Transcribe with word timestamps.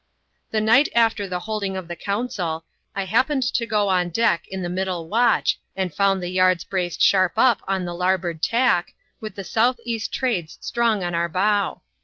The 0.49 0.61
night 0.61 0.89
after 0.95 1.27
the 1.27 1.41
holding 1.41 1.77
of 1.77 1.87
the 1.87 1.95
council, 1.95 2.65
I 2.95 3.05
happened 3.05 3.43
to 3.53 3.67
go 3.67 3.87
on 3.87 4.09
deck 4.09 4.47
in 4.47 4.63
the 4.63 4.67
middle 4.67 5.07
watch, 5.07 5.59
and 5.75 5.93
found 5.93 6.23
the 6.23 6.31
yards 6.31 6.63
braced 6.63 7.03
sharp 7.03 7.33
up 7.37 7.61
on 7.67 7.85
the 7.85 7.93
larboard 7.93 8.41
tack, 8.41 8.95
with 9.19 9.35
the 9.35 9.43
South 9.43 9.79
East 9.85 10.11
Trades 10.11 10.57
strong 10.59 11.03
on 11.03 11.13
our 11.13 11.29
bow. 11.29 11.81